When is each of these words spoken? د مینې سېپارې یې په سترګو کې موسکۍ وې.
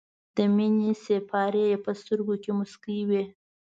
د 0.35 0.37
مینې 0.55 0.91
سېپارې 1.03 1.63
یې 1.71 1.77
په 1.85 1.91
سترګو 1.99 2.35
کې 2.43 2.51
موسکۍ 2.57 2.99
وې. 3.09 3.23